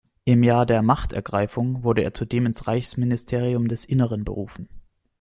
Im 0.25 0.41
Jahr 0.41 0.65
der 0.65 0.81
„Machtergreifung“ 0.81 1.83
wurde 1.83 2.01
er 2.03 2.11
zudem 2.11 2.47
ins 2.47 2.65
Reichsministerium 2.65 3.67
des 3.67 3.85
Innern 3.85 4.23
berufen. 4.23 4.67